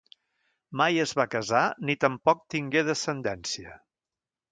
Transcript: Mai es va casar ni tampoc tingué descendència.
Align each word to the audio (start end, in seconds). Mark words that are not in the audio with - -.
Mai 0.79 0.95
es 1.03 1.11
va 1.19 1.25
casar 1.35 1.61
ni 1.89 1.95
tampoc 2.05 2.41
tingué 2.55 2.83
descendència. 2.89 3.77